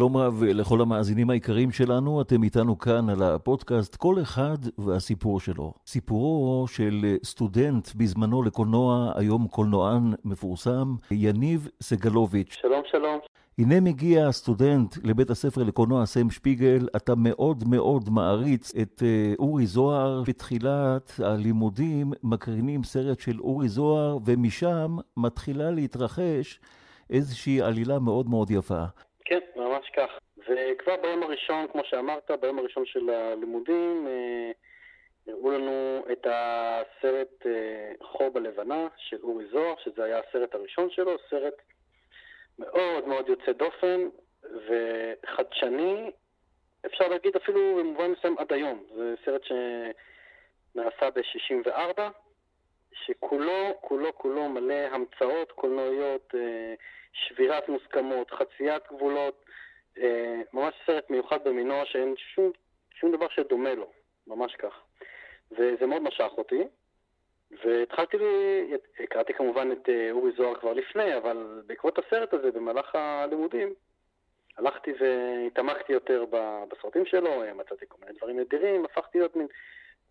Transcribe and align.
שלום 0.00 0.16
רב 0.16 0.42
לכל 0.44 0.80
המאזינים 0.80 1.30
היקרים 1.30 1.70
שלנו, 1.70 2.20
אתם 2.20 2.42
איתנו 2.42 2.78
כאן 2.78 3.08
על 3.08 3.22
הפודקאסט 3.22 3.96
כל 3.96 4.22
אחד 4.22 4.56
והסיפור 4.78 5.40
שלו. 5.40 5.72
סיפורו 5.86 6.66
של 6.68 7.16
סטודנט 7.24 7.88
בזמנו 7.96 8.42
לקולנוע, 8.42 9.12
היום 9.16 9.48
קולנוען 9.48 10.12
מפורסם, 10.24 10.94
יניב 11.10 11.68
סגלוביץ'. 11.82 12.58
שלום, 12.60 12.82
שלום. 12.90 13.18
הנה 13.58 13.80
מגיע 13.80 14.32
סטודנט 14.32 14.96
לבית 15.04 15.30
הספר 15.30 15.62
לקולנוע 15.62 16.06
סם 16.06 16.30
שפיגל, 16.30 16.88
אתה 16.96 17.14
מאוד 17.14 17.64
מאוד 17.68 18.10
מעריץ 18.10 18.72
את 18.82 19.02
אה, 19.06 19.34
אורי 19.38 19.66
זוהר. 19.66 20.22
בתחילת 20.26 21.12
הלימודים 21.24 22.12
מקרינים 22.22 22.84
סרט 22.84 23.20
של 23.20 23.40
אורי 23.40 23.68
זוהר, 23.68 24.18
ומשם 24.24 24.96
מתחילה 25.16 25.70
להתרחש 25.70 26.60
איזושהי 27.10 27.62
עלילה 27.62 27.98
מאוד 27.98 28.28
מאוד 28.28 28.50
יפה. 28.50 28.84
כך. 29.96 30.18
וכבר 30.38 30.96
ביום 30.96 31.22
הראשון, 31.22 31.66
כמו 31.72 31.82
שאמרת, 31.84 32.30
ביום 32.40 32.58
הראשון 32.58 32.86
של 32.86 33.10
הלימודים, 33.10 34.06
אה, 34.08 34.50
הראו 35.32 35.50
לנו 35.50 36.04
את 36.12 36.26
הסרט 36.30 37.46
אה, 37.46 37.92
חור 38.02 38.28
בלבנה 38.28 38.88
של 38.96 39.18
אורי 39.22 39.46
זוהר, 39.46 39.74
שזה 39.84 40.04
היה 40.04 40.20
הסרט 40.28 40.54
הראשון 40.54 40.90
שלו, 40.90 41.16
סרט 41.30 41.54
מאוד 42.58 43.08
מאוד 43.08 43.28
יוצא 43.28 43.52
דופן 43.52 44.08
וחדשני, 44.42 46.10
אפשר 46.86 47.08
להגיד 47.08 47.36
אפילו 47.36 47.76
במובן 47.78 48.10
מסוים 48.10 48.38
עד 48.38 48.52
היום. 48.52 48.84
זה 48.96 49.14
סרט 49.24 49.42
שנעשה 49.44 51.10
ב-64, 51.10 52.00
שכולו, 52.92 53.78
כולו, 53.80 54.14
כולו 54.14 54.48
מלא 54.48 54.74
המצאות 54.74 55.52
קולנועיות, 55.52 56.34
אה, 56.34 56.74
שבירת 57.12 57.68
מוסכמות, 57.68 58.30
חציית 58.30 58.82
גבולות, 58.92 59.44
ממש 60.52 60.74
סרט 60.86 61.10
מיוחד 61.10 61.44
במינו 61.44 61.74
שאין 61.84 62.14
שום, 62.16 62.50
שום 62.94 63.12
דבר 63.12 63.28
שדומה 63.28 63.74
לו, 63.74 63.90
ממש 64.26 64.56
כך. 64.56 64.80
וזה 65.50 65.86
מאוד 65.86 66.02
משך 66.02 66.30
אותי. 66.38 66.64
והתחלתי, 67.64 68.16
הכרתי 69.04 69.34
כמובן 69.34 69.72
את 69.72 69.88
אה, 69.88 70.10
אורי 70.10 70.32
זוהר 70.36 70.54
כבר 70.54 70.72
לפני, 70.72 71.16
אבל 71.16 71.62
בעקבות 71.66 71.98
הסרט 71.98 72.34
הזה, 72.34 72.52
במהלך 72.52 72.94
הלימודים, 72.94 73.74
הלכתי 74.58 74.92
והתעמקתי 75.00 75.92
יותר 75.92 76.24
בסרטים 76.68 77.06
שלו, 77.06 77.42
מצאתי 77.54 77.84
כל 77.88 77.96
מיני 78.00 78.18
דברים 78.18 78.40
נדירים, 78.40 78.84
הפכתי 78.84 79.18
להיות 79.18 79.36
מין 79.36 79.46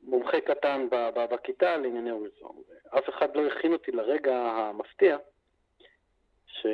מומחה 0.03 0.41
קטן 0.41 0.87
בכיתה 1.31 1.77
לענייני 1.77 2.11
אורי 2.11 2.29
זוהר. 2.39 2.53
אף 2.97 3.09
אחד 3.09 3.35
לא 3.35 3.47
הכין 3.47 3.73
אותי 3.73 3.91
לרגע 3.91 4.35
המפתיע, 4.37 5.17
ש... 6.47 6.65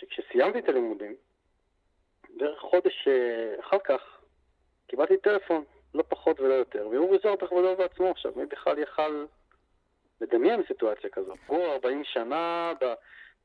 שכשסיימתי 0.00 0.58
את 0.58 0.68
הלימודים, 0.68 1.14
בערך 2.36 2.58
חודש 2.60 3.08
אה, 3.08 3.60
אחר 3.60 3.78
כך, 3.84 4.00
קיבלתי 4.86 5.16
טלפון 5.16 5.64
לא 5.94 6.04
פחות 6.08 6.40
ולא 6.40 6.54
יותר. 6.54 6.88
ואורי 6.92 7.18
זוהר 7.22 7.34
בכבודו 7.42 7.76
בעצמו 7.76 8.10
עכשיו, 8.10 8.32
מי 8.36 8.46
בכלל 8.46 8.78
יכל 8.78 9.24
לדמיין 10.20 10.62
סיטואציה 10.68 11.10
כזאת? 11.10 11.38
הוא 11.46 11.64
40 11.66 12.02
שנה 12.04 12.72
ב, 12.80 12.84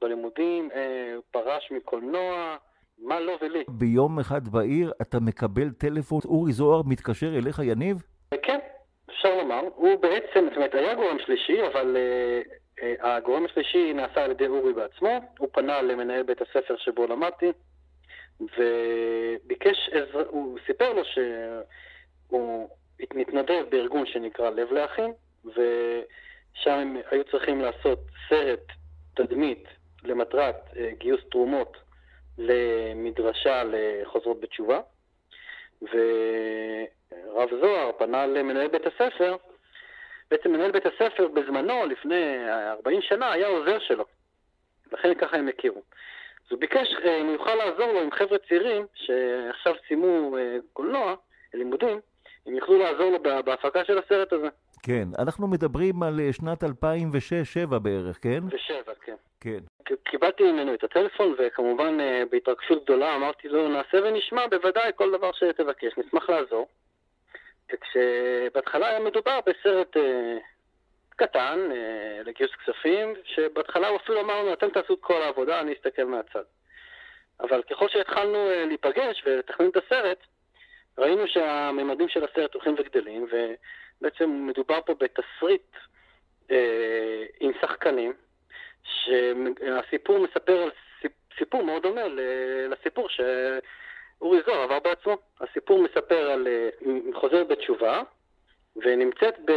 בלימודים, 0.01 0.69
אה, 0.71 1.15
פרש 1.31 1.71
מקולנוע, 1.71 2.57
מה 2.97 3.19
לו 3.19 3.25
לא 3.25 3.37
ולי. 3.41 3.63
ביום 3.67 4.19
אחד 4.19 4.47
בעיר 4.47 4.93
אתה 5.01 5.19
מקבל 5.19 5.71
טלפון, 5.71 6.19
אורי 6.25 6.51
זוהר 6.51 6.81
מתקשר 6.85 7.37
אליך, 7.37 7.59
יניב? 7.63 7.97
כן, 8.41 8.59
אפשר 9.09 9.35
לומר. 9.37 9.61
הוא 9.75 9.95
בעצם, 9.95 10.45
זאת 10.49 10.55
אומרת, 10.55 10.73
היה 10.73 10.95
גורם 10.95 11.19
שלישי, 11.19 11.67
אבל 11.67 11.97
אה, 11.97 12.01
אה, 12.01 12.41
הגורם 12.81 13.45
השלישי 13.45 13.93
נעשה 13.93 14.23
על 14.23 14.31
ידי 14.31 14.47
אורי 14.47 14.73
בעצמו. 14.73 15.19
הוא 15.39 15.49
פנה 15.51 15.81
למנהל 15.81 16.23
בית 16.23 16.41
הספר 16.41 16.77
שבו 16.77 17.07
למדתי, 17.07 17.51
וביקש 18.39 19.89
עזרה, 19.91 20.23
הוא 20.27 20.59
סיפר 20.65 20.93
לו 20.93 21.05
ש... 21.05 21.19
הוא 22.27 22.69
מתנדב 23.13 23.65
בארגון 23.69 24.05
שנקרא 24.05 24.49
לב 24.49 24.71
לאחים, 24.71 25.13
ושם 25.45 26.71
הם 26.71 26.97
היו 27.11 27.23
צריכים 27.23 27.61
לעשות 27.61 27.99
סרט 28.29 28.63
תדמית 29.13 29.63
למטרת 30.03 30.55
אה, 30.77 30.91
גיוס 30.97 31.21
תרומות 31.31 31.77
למדרשה 32.37 33.63
לחוזרות 33.63 34.39
בתשובה. 34.39 34.79
ורב 35.81 37.49
זוהר 37.61 37.91
פנה 37.97 38.25
למנהל 38.25 38.67
בית 38.67 38.85
הספר, 38.85 39.35
בעצם 40.33 40.51
מנהל 40.51 40.71
בית 40.71 40.85
הספר 40.85 41.27
בזמנו, 41.27 41.85
לפני 41.85 42.49
40 42.69 43.01
שנה, 43.01 43.31
היה 43.31 43.47
עוזר 43.47 43.79
שלו. 43.79 44.05
לכן 44.91 45.13
ככה 45.13 45.37
הם 45.37 45.47
הכירו. 45.47 45.81
אז 46.45 46.51
הוא 46.51 46.59
ביקש 46.59 46.87
אה, 47.05 47.21
אם 47.21 47.25
הוא 47.25 47.33
יוכל 47.33 47.55
לעזור 47.55 47.93
לו 47.93 48.01
עם 48.01 48.11
חבר'ה 48.11 48.37
צעירים 48.47 48.85
שעכשיו 48.93 49.73
סיימו 49.87 50.37
אה, 50.37 50.57
קולנוע, 50.73 51.15
לימודים, 51.53 51.99
הם 52.45 52.55
יוכלו 52.55 52.77
לעזור 52.77 53.11
לו 53.11 53.19
בהפקה 53.45 53.85
של 53.85 53.97
הסרט 53.97 54.33
הזה. 54.33 54.47
כן, 54.83 55.07
אנחנו 55.19 55.47
מדברים 55.47 56.03
על 56.03 56.19
אה, 56.19 56.33
שנת 56.33 56.63
2006-2007 56.63 57.79
בערך, 57.79 58.19
כן? 58.21 58.39
ב-7, 58.39 58.93
כן. 59.01 59.15
כן. 59.39 59.59
קיבלתי 60.03 60.51
ממנו 60.51 60.73
את 60.73 60.83
הטלפון, 60.83 61.35
וכמובן 61.37 61.97
בהתרגשות 62.31 62.83
גדולה 62.83 63.15
אמרתי 63.15 63.47
לו, 63.47 63.69
נעשה 63.69 63.97
ונשמע, 64.03 64.47
בוודאי, 64.47 64.91
כל 64.95 65.11
דבר 65.17 65.31
שתבקש, 65.31 65.97
נשמח 65.97 66.29
לעזור. 66.29 66.67
וכשבהתחלה 67.73 68.87
היה 68.87 68.99
מדובר 68.99 69.39
בסרט 69.45 69.97
אה, 69.97 70.37
קטן, 71.15 71.59
אה, 71.71 72.21
לגיוס 72.25 72.51
כספים, 72.51 73.13
שבהתחלה 73.23 73.87
הוא 73.87 73.97
אפילו 73.97 74.21
אמר 74.21 74.39
לנו, 74.39 74.53
אתם 74.53 74.69
תעשו 74.69 74.93
את 74.93 74.99
כל 75.01 75.21
העבודה, 75.21 75.59
אני 75.59 75.73
אסתכל 75.73 76.03
מהצד. 76.03 76.43
אבל 77.39 77.61
ככל 77.63 77.89
שהתחלנו 77.89 78.49
אה, 78.49 78.65
להיפגש 78.65 79.23
ולתכנן 79.25 79.69
את 79.69 79.77
הסרט, 79.77 80.17
ראינו 80.97 81.27
שהממדים 81.27 82.09
של 82.09 82.23
הסרט 82.23 82.53
הולכים 82.53 82.75
וגדלים, 82.77 83.27
ובעצם 83.31 84.47
מדובר 84.47 84.79
פה 84.85 84.93
בתסריט 84.93 85.75
אה, 86.51 87.25
עם 87.39 87.51
שחקנים, 87.61 88.13
שהסיפור 88.83 90.19
מספר 90.19 90.61
על 90.61 90.71
סיפור 91.37 91.63
מאוד 91.63 91.83
דומה 91.83 92.01
לסיפור 92.69 93.07
שאורי 94.19 94.39
זוהר 94.45 94.61
עבר 94.61 94.79
בעצמו. 94.79 95.17
הסיפור 95.41 95.83
מספר 95.83 96.31
על 96.31 96.47
אה, 96.47 96.69
חוזרת 97.13 97.47
בתשובה, 97.47 98.01
ונמצאת 98.75 99.35
ב... 99.45 99.51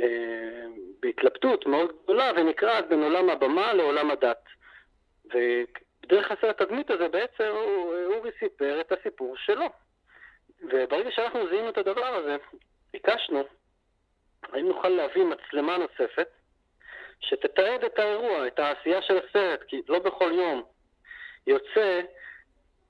אה, 0.00 0.66
בהתלבטות 1.00 1.66
מאוד 1.66 1.92
גדולה 2.04 2.30
ונקרעת 2.36 2.88
בין 2.88 3.02
עולם 3.02 3.30
הבמה 3.30 3.72
לעולם 3.72 4.10
הדת. 4.10 4.44
ודרך 5.24 6.30
הסרט 6.30 6.60
התדמית 6.60 6.90
הזה 6.90 7.08
בעצם 7.08 7.50
אורי 8.06 8.30
סיפר 8.38 8.80
את 8.80 8.92
הסיפור 8.92 9.36
שלו. 9.36 9.66
וברגע 10.62 11.10
שאנחנו 11.10 11.48
זיהינו 11.48 11.68
את 11.68 11.78
הדבר 11.78 12.06
הזה, 12.06 12.36
ביקשנו, 12.92 13.44
האם 14.52 14.68
נוכל 14.68 14.88
להביא 14.88 15.24
מצלמה 15.24 15.76
נוספת 15.78 16.28
שתתעד 17.20 17.84
את 17.84 17.98
האירוע, 17.98 18.46
את 18.46 18.58
העשייה 18.58 19.02
של 19.02 19.18
הסרט, 19.18 19.62
כי 19.62 19.82
לא 19.88 19.98
בכל 19.98 20.32
יום 20.34 20.62
יוצא 21.46 22.00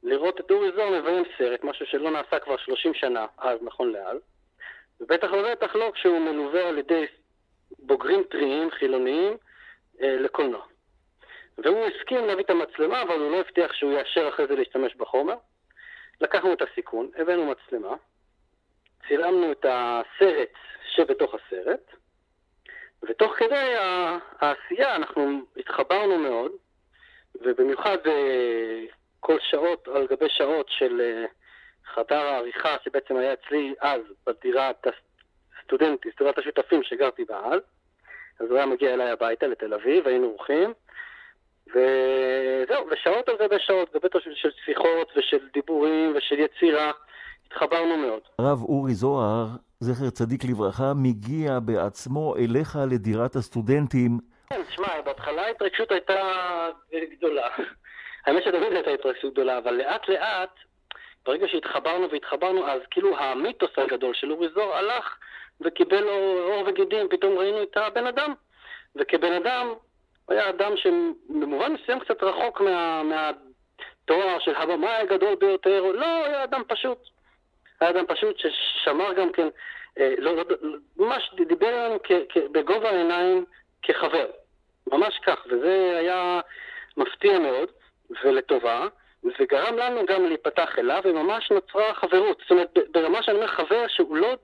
לראות 0.03 0.41
את 0.41 0.50
אורי 0.50 0.72
זוהר 0.72 1.00
מביים 1.00 1.25
סרט, 1.38 1.65
משהו 1.65 1.87
שלא 1.87 2.11
נעשה 2.11 2.38
כבר 2.38 2.56
30 2.56 2.94
שנה, 2.94 3.27
אז 3.38 3.59
נכון 3.62 3.93
לאז, 3.93 4.16
ובטח 5.00 5.33
ובטח 5.33 5.75
לא 5.75 5.91
כשהוא 5.94 6.19
מלווה 6.19 6.69
על 6.69 6.78
ידי 6.78 7.06
בוגרים 7.78 8.22
טריים, 8.31 8.71
חילוניים, 8.71 9.37
אה, 10.02 10.17
לקולנוע. 10.17 10.62
והוא 11.58 11.87
הסכים 11.87 12.26
להביא 12.26 12.44
את 12.44 12.50
המצלמה, 12.50 13.02
אבל 13.02 13.20
הוא 13.20 13.31
לא 13.31 13.41
הבטיח 13.41 13.73
שהוא 13.73 13.93
יאשר 13.93 14.29
אחרי 14.29 14.47
זה 14.47 14.55
להשתמש 14.55 14.94
בחומר. 14.94 15.35
לקחנו 16.20 16.53
את 16.53 16.62
הסיכון, 16.62 17.11
הבאנו 17.17 17.46
מצלמה, 17.46 17.94
צילמנו 19.08 19.53
את 19.53 19.67
הסרט 19.69 20.53
שבתוך 20.94 21.35
הסרט, 21.35 21.81
ותוך 23.03 23.32
כדי 23.32 23.75
העשייה 24.41 24.96
אנחנו 24.96 25.41
התחברנו 25.56 26.19
מאוד, 26.19 26.53
ובמיוחד 27.35 27.99
אה, 28.06 28.85
כל 29.20 29.37
שעות 29.50 29.88
על 29.88 30.06
גבי 30.06 30.28
שעות 30.28 30.67
של 30.69 31.00
אה, 31.00 31.25
חדר 31.94 32.17
העריכה 32.17 32.76
שבעצם 32.84 33.17
היה 33.17 33.32
אצלי 33.32 33.75
אז 33.81 34.00
בדירת 34.26 34.87
הסטודנטית, 35.61 36.14
דירת 36.19 36.38
השותפים 36.38 36.82
שגרתי 36.82 37.25
בה 37.25 37.38
אז, 37.44 37.61
אז 38.40 38.46
הוא 38.50 38.56
היה 38.56 38.67
מגיע 38.67 38.94
אליי 38.94 39.11
הביתה 39.11 39.46
לתל 39.46 39.75
אביב, 39.75 40.06
היינו 40.06 40.26
אורחים, 40.26 40.72
וזהו, 41.67 42.87
ושעות 42.90 43.28
על 43.28 43.37
גבי 43.40 43.56
שעות, 43.58 43.94
גבי 43.94 44.08
של 44.34 44.50
שיחות 44.64 45.12
ושל 45.17 45.49
דיבורים 45.55 46.12
ושל 46.17 46.38
יצירה, 46.38 46.90
התחברנו 47.46 47.96
מאוד. 47.96 48.20
הרב 48.38 48.62
אורי 48.62 48.94
זוהר, 48.94 49.46
זכר 49.81 50.11
צדיק 50.11 50.44
לברכה, 50.44 50.93
מגיע 50.96 51.58
בעצמו 51.61 52.37
אליך 52.37 52.78
לדירת 52.90 53.37
הסטודנטים. 53.37 54.19
כן, 54.50 54.61
שמע, 54.70 55.00
בהתחלה 55.05 55.43
ההתרגשות 55.43 55.93
הייתה 55.93 56.14
גדולה. 57.11 57.49
האמת 58.31 58.43
שתמיד 58.43 58.73
הייתה 58.73 58.91
התרגשות 58.91 59.32
גדולה, 59.32 59.59
אבל 59.59 59.75
לאט 59.75 60.09
לאט, 60.09 60.50
ברגע 61.27 61.49
שהתחברנו 61.49 62.11
והתחברנו, 62.11 62.67
אז 62.67 62.81
כאילו 62.91 63.19
המיתוס 63.19 63.71
הגדול 63.77 64.15
של 64.15 64.32
אורי 64.32 64.49
זוהר 64.49 64.75
הלך 64.77 65.17
וקיבל 65.61 66.09
אור 66.09 66.65
וגידים, 66.67 67.09
פתאום 67.09 67.38
ראינו 67.38 67.62
את 67.62 67.77
הבן 67.77 68.06
אדם. 68.06 68.35
וכבן 68.97 69.32
אדם, 69.32 69.67
הוא 70.27 70.35
היה 70.35 70.49
אדם 70.49 70.73
שבמובן 70.77 71.73
מסוים 71.73 72.00
קצת 72.00 72.23
רחוק 72.23 72.61
מה, 72.61 73.31
תואר 74.05 74.38
של 74.38 74.55
הבמאי 74.55 74.97
הגדול 74.97 75.35
ביותר, 75.35 75.82
לא, 75.82 76.25
היה 76.25 76.44
אדם 76.44 76.62
פשוט. 76.69 76.99
היה 77.81 77.91
אדם 77.91 78.06
פשוט 78.06 78.38
ששמר 78.38 79.12
גם 79.12 79.32
כן, 79.32 79.49
אה, 79.99 80.15
לא, 80.19 80.37
לא, 80.37 80.44
ממש 80.97 81.31
דיבר 81.49 81.69
עלינו 81.69 81.99
בגובה 82.53 82.91
העיניים 82.91 83.44
כחבר. 83.82 84.27
ממש 84.93 85.21
כך, 85.27 85.47
וזה 85.47 85.97
היה 85.99 86.41
מפתיע 86.97 87.38
מאוד, 87.38 87.69
ולטובה, 88.24 88.86
וגרם 89.24 89.76
לנו 89.76 90.06
גם 90.06 90.26
להיפתח 90.26 90.78
אליו, 90.78 91.02
וממש 91.04 91.50
נוצרה 91.50 91.94
חברות. 91.94 92.38
זאת 92.40 92.50
אומרת, 92.50 92.78
ברמה 92.90 93.22
שאני 93.22 93.36
אומר 93.36 93.46
חבר 93.46 93.88
שהוא 93.88 94.16
לא, 94.16 94.36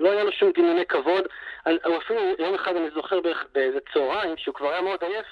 לא 0.00 0.10
היה 0.10 0.24
לו 0.24 0.32
שום 0.32 0.52
גינוני 0.52 0.86
כבוד, 0.86 1.24
הוא 1.64 1.96
אפילו 1.96 2.20
יום 2.38 2.54
אחד 2.54 2.76
אני 2.76 2.90
זוכר 2.90 3.20
באיזה 3.52 3.78
צהריים, 3.92 4.36
שהוא 4.36 4.54
כבר 4.54 4.68
היה 4.68 4.80
מאוד 4.80 5.04
עייף, 5.04 5.26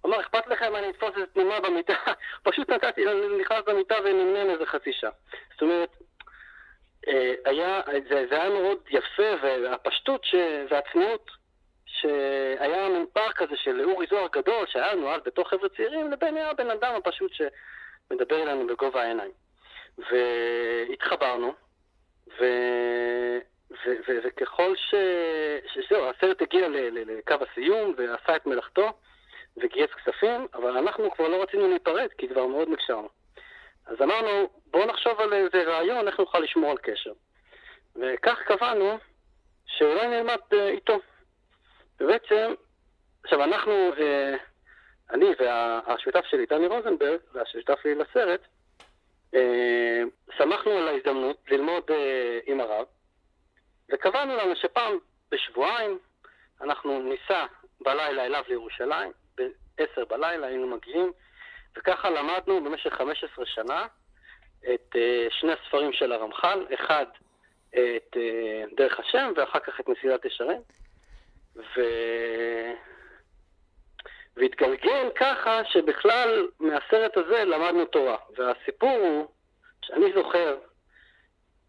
הוא 0.00 0.10
אמר, 0.10 0.20
אכפת 0.20 0.46
לכם, 0.46 0.76
אני 0.76 0.90
אתפוס 0.90 1.10
איזה 1.14 1.26
תנומה 1.26 1.60
במיטה? 1.60 1.94
פשוט 2.42 2.70
נתתי, 2.70 3.04
נכנס 3.40 3.62
במיטה 3.66 3.94
ונמנם 4.04 4.50
איזה 4.50 4.66
חצי 4.66 4.92
שעה. 4.92 5.10
זאת 5.52 5.62
אומרת, 5.62 5.88
אה, 7.08 7.34
היה, 7.44 7.80
זה, 8.08 8.26
זה 8.30 8.42
היה 8.42 8.50
מאוד 8.50 8.78
יפה, 8.90 9.22
והפשטות 9.42 10.26
והצניעות 10.70 11.39
שהיה 12.00 12.88
מין 12.88 13.06
פער 13.12 13.32
כזה 13.32 13.56
של 13.56 13.84
אורי 13.84 14.06
זוהר 14.10 14.28
גדול, 14.32 14.66
שהיה 14.66 14.94
לנו 14.94 15.10
אז 15.10 15.20
בתור 15.24 15.48
חבר'ה 15.48 15.68
צעירים, 15.68 16.10
לבין 16.10 16.36
הבן 16.36 16.70
אדם 16.70 16.94
הפשוט 16.94 17.32
שמדבר 17.32 18.42
אלינו 18.42 18.66
בגובה 18.66 19.02
העיניים. 19.02 19.30
והתחברנו, 19.98 21.54
ו... 22.40 22.44
ו... 23.70 23.90
ו... 24.08 24.18
וככל 24.24 24.76
ש... 24.76 24.94
שזהו, 25.74 26.10
הסרט 26.10 26.42
הגיע 26.42 26.68
ל... 26.68 26.76
ל... 26.76 27.18
לקו 27.18 27.34
הסיום 27.50 27.94
ועשה 27.96 28.36
את 28.36 28.46
מלאכתו 28.46 28.92
וגייס 29.56 29.90
כספים, 29.90 30.46
אבל 30.54 30.76
אנחנו 30.76 31.10
כבר 31.10 31.28
לא 31.28 31.42
רצינו 31.42 31.68
להיפרד, 31.68 32.08
כי 32.18 32.28
כבר 32.28 32.46
מאוד 32.46 32.68
נקשרנו. 32.68 33.08
אז 33.86 34.02
אמרנו, 34.02 34.50
בואו 34.66 34.86
נחשוב 34.86 35.20
על 35.20 35.32
איזה 35.32 35.62
רעיון, 35.62 36.08
איך 36.08 36.20
נוכל 36.20 36.38
לשמור 36.38 36.70
על 36.70 36.78
קשר. 36.78 37.12
וכך 37.96 38.42
קבענו 38.46 38.98
שאולי 39.66 40.06
נלמד 40.08 40.38
אה, 40.52 40.68
איתו. 40.68 41.00
ובעצם, 42.00 42.54
עכשיו 43.24 43.44
אנחנו, 43.44 43.72
אה, 43.72 44.36
אני 45.10 45.26
והשותף 45.38 46.24
שלי, 46.30 46.46
דני 46.46 46.66
רוזנברג, 46.66 47.18
והשותף 47.32 47.78
שלי 47.82 47.94
לסרט, 47.94 48.40
אה, 49.34 50.02
שמחנו 50.36 50.70
על 50.70 50.88
ההזדמנות 50.88 51.36
ללמוד 51.50 51.82
אה, 51.90 52.38
עם 52.46 52.60
הרב, 52.60 52.86
וקבענו 53.92 54.36
לנו 54.36 54.56
שפעם 54.56 54.98
בשבועיים 55.30 55.98
אנחנו 56.60 57.02
ניסע 57.02 57.46
בלילה 57.80 58.26
אליו 58.26 58.44
לירושלים, 58.48 59.12
ב-10 59.36 60.04
בלילה 60.08 60.46
היינו 60.46 60.66
מגיעים, 60.66 61.12
וככה 61.76 62.10
למדנו 62.10 62.64
במשך 62.64 62.94
15 62.94 63.46
שנה 63.46 63.86
את 64.74 64.96
שני 65.30 65.52
הספרים 65.52 65.92
של 65.92 66.12
הרמח"ל, 66.12 66.66
אחד 66.74 67.06
את 67.74 68.16
דרך 68.76 69.00
השם 69.00 69.32
ואחר 69.36 69.58
כך 69.58 69.80
את 69.80 69.88
מסילת 69.88 70.24
ישרים. 70.24 70.60
ו... 71.56 71.80
והתגלגל 74.36 75.10
ככה 75.14 75.64
שבכלל 75.64 76.48
מהסרט 76.60 77.16
הזה 77.16 77.44
למדנו 77.44 77.84
תורה. 77.84 78.16
והסיפור 78.36 78.90
הוא 78.90 79.26
שאני 79.84 80.12
זוכר 80.14 80.56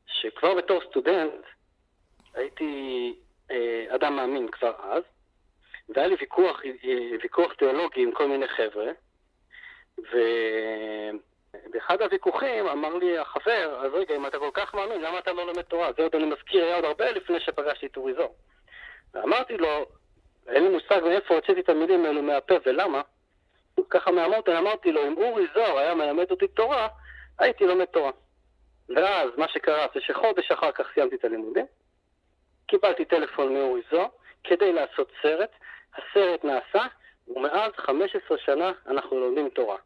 שכבר 0.08 0.56
בתור 0.56 0.82
סטודנט 0.90 1.34
הייתי 2.34 3.14
אה, 3.52 3.86
אדם 3.96 4.16
מאמין 4.16 4.48
כבר 4.48 4.74
אז, 4.84 5.04
והיה 5.90 6.08
לי 6.08 6.16
ויכוח, 6.20 6.62
אה, 6.66 6.72
ויכוח 7.24 7.54
תיאולוגי 7.54 8.04
עם 8.04 8.12
כל 8.12 8.28
מיני 8.28 8.48
חבר'ה, 8.48 8.92
ובאחד 11.72 12.02
הוויכוחים 12.02 12.68
אמר 12.68 12.96
לי 12.96 13.18
החבר, 13.18 13.86
אז 13.86 13.94
רגע, 13.94 14.16
אם 14.16 14.28
אתה 14.28 14.40
כל 14.40 14.50
כך 14.54 14.74
מאמין, 14.74 15.02
למה 15.02 15.20
אתה 15.20 15.34
לא 15.34 15.48
לומד 15.48 15.62
תורה? 15.62 15.92
זה 15.98 16.04
עוד 16.04 16.16
אני 16.16 16.26
מזכיר, 16.26 16.64
היה 16.64 16.76
עוד 16.76 16.86
הרבה 16.86 17.12
לפני 17.12 17.40
שפגשתי 17.40 17.86
את 17.86 17.98
אורי. 17.98 18.14
ואמרתי 19.14 19.58
לו, 19.58 19.86
אין 20.48 20.64
לי 20.64 20.70
מושג 20.70 21.02
מאיפה 21.04 21.36
הוצאתי 21.36 21.60
את 21.60 21.70
המילים 21.70 22.06
האלו 22.06 22.22
מהפה 22.22 22.56
ולמה. 22.66 23.02
ככה 23.90 24.12
מהמותן 24.12 24.56
אמרתי 24.56 24.92
לו, 24.92 25.08
אם 25.08 25.18
אורי 25.18 25.48
זוהר 25.54 25.78
היה 25.78 25.96
מלמד 25.96 26.32
אותי 26.32 26.48
תורה, 26.48 26.88
הייתי 27.40 27.66
לומד 27.66 27.86
תורה. 27.86 28.12
ואז 28.96 29.30
מה 29.38 29.48
שקרה 29.48 29.86
זה 29.94 30.02
שחודש 30.02 30.52
אחר 30.52 30.72
כך 30.72 30.86
סיימתי 30.94 31.16
את 31.16 31.26
הלימודים, 31.26 31.66
קיבלתי 32.68 33.06
טלפון 33.06 33.54
מאורי 33.54 33.82
זוהר 33.92 34.08
כדי 34.44 34.74
לעשות 34.74 35.12
סרט, 35.22 35.52
הסרט 35.94 36.44
נעשה, 36.44 36.88
ומאז 37.28 37.72
15 37.78 38.38
שנה 38.38 38.72
אנחנו 38.88 39.20
לומדים 39.20 39.50
תורה. 39.50 39.78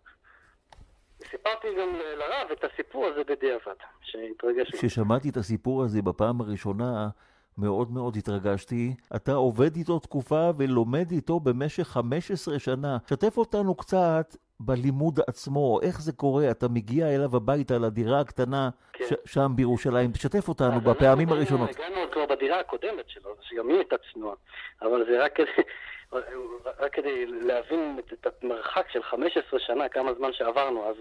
סיפרתי 1.23 1.67
גם 1.79 1.95
לרב 1.95 2.51
את 2.51 2.63
הסיפור 2.63 3.05
הזה 3.05 3.23
בדיעבד, 3.23 3.75
שהתרגש. 4.01 4.71
כששמעתי 4.71 5.29
את 5.29 5.37
הסיפור 5.37 5.83
הזה 5.83 6.01
בפעם 6.01 6.41
הראשונה, 6.41 7.07
מאוד 7.57 7.91
מאוד 7.91 8.17
התרגשתי. 8.17 8.93
אתה 9.15 9.31
עובד 9.33 9.75
איתו 9.75 9.99
תקופה 9.99 10.49
ולומד 10.57 11.11
איתו 11.11 11.39
במשך 11.39 11.83
15 11.87 12.59
שנה. 12.59 12.97
שתף 13.09 13.37
אותנו 13.37 13.75
קצת 13.75 14.35
בלימוד 14.59 15.19
עצמו, 15.27 15.79
איך 15.81 16.01
זה 16.01 16.11
קורה, 16.13 16.51
אתה 16.51 16.67
מגיע 16.67 17.15
אליו 17.15 17.35
הביתה 17.35 17.77
לדירה 17.77 18.19
הקטנה 18.19 18.69
כן. 18.93 19.05
ש- 19.09 19.33
שם 19.33 19.51
בירושלים, 19.55 20.11
תשתף 20.11 20.47
אותנו 20.47 20.81
בפעמים 20.81 21.29
הראשונות. 21.29 21.69
הגענו 21.69 22.11
כבר 22.11 22.25
בדירה 22.25 22.59
הקודמת 22.59 23.09
שלו, 23.09 23.35
שגם 23.41 23.67
היא 23.69 23.77
הייתה 23.77 23.95
צנועה, 24.13 24.35
אבל 24.81 25.05
זה 25.09 25.23
רק 25.23 25.35
כדי, 25.35 25.51
רק 26.79 26.93
כדי 26.93 27.25
להבין 27.25 27.99
את 28.13 28.27
המרחק 28.43 28.85
של 28.91 29.03
15 29.03 29.59
שנה, 29.59 29.89
כמה 29.89 30.13
זמן 30.13 30.29
שעברנו. 30.33 30.85
אז, 30.89 30.95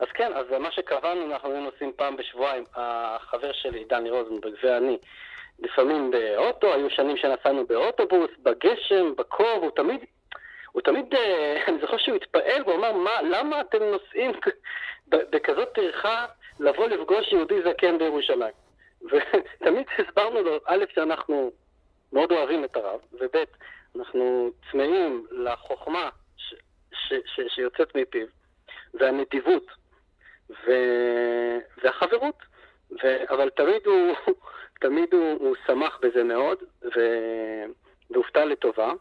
אז 0.00 0.06
כן, 0.14 0.32
אז 0.34 0.46
מה 0.60 0.72
שקבענו, 0.72 1.32
אנחנו 1.32 1.50
היינו 1.52 1.68
עושים 1.68 1.92
פעם 1.96 2.16
בשבועיים, 2.16 2.64
החבר 2.74 3.52
שלי, 3.52 3.84
דני 3.84 4.10
רוזנברג 4.10 4.54
ואני, 4.64 4.98
לפעמים 5.60 6.10
באוטו, 6.10 6.74
היו 6.74 6.90
שנים 6.90 7.16
שנסענו 7.16 7.66
באוטובוס, 7.66 8.30
בגשם, 8.42 9.14
בקור, 9.16 9.58
הוא 9.60 9.70
תמיד, 9.70 10.00
הוא 10.72 10.82
תמיד, 10.82 11.14
אה, 11.14 11.62
אני 11.68 11.78
זוכר 11.80 11.96
שהוא 11.96 12.16
התפעל, 12.16 12.62
הוא 12.62 12.74
אמר, 12.74 12.92
מה, 12.92 13.22
למה 13.22 13.60
אתם 13.60 13.82
נוסעים 13.82 14.32
בכזאת 15.08 15.68
טרחה 15.74 16.26
לבוא 16.60 16.86
לפגוש 16.88 17.32
יהודי 17.32 17.62
זקן 17.62 17.98
בירושלים? 17.98 18.52
ותמיד 19.10 19.86
הסברנו 19.98 20.42
לו, 20.42 20.58
א', 20.66 20.84
שאנחנו 20.94 21.52
מאוד 22.12 22.32
אוהבים 22.32 22.64
את 22.64 22.76
הרב, 22.76 23.00
וב', 23.12 23.44
אנחנו 23.98 24.50
צמאים 24.70 25.26
לחוכמה 25.30 26.08
ש, 26.36 26.54
ש, 26.92 27.14
ש, 27.24 27.40
שיוצאת 27.54 27.96
מפיו, 27.96 28.26
והנדיבות, 28.94 29.66
ו, 30.50 30.72
והחברות. 31.82 32.34
ו... 33.02 33.30
אבל 33.30 33.50
תמיד 33.50 33.86
הוא, 33.86 34.14
תמיד 34.80 35.14
הוא, 35.14 35.36
הוא 35.40 35.56
שמח 35.66 35.98
בזה 36.02 36.24
מאוד, 36.24 36.58
ו... 36.84 37.00
והופתע 38.10 38.44
לטובה. 38.44 38.92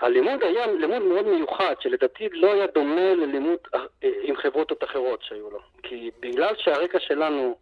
והלימוד 0.00 0.42
היה 0.42 0.66
לימוד 0.66 1.02
מאוד 1.02 1.26
מיוחד, 1.26 1.74
שלדעתי 1.80 2.28
לא 2.32 2.52
היה 2.52 2.66
דומה 2.66 3.14
ללימוד 3.14 3.58
אה, 3.74 3.80
עם 4.22 4.36
חברות 4.36 4.84
אחרות 4.84 5.22
שהיו 5.22 5.50
לו. 5.50 5.60
כי 5.82 6.10
בגלל 6.20 6.54
שהרקע 6.58 7.00
שלנו 7.00 7.58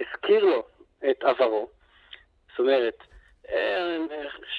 הזכיר 0.00 0.44
לו 0.44 0.66
את 1.10 1.24
עברו, 1.24 1.68
זאת 2.50 2.58
אומרת, 2.58 3.02
אה, 3.48 3.96